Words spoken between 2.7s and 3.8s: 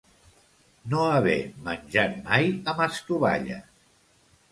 amb estovalles.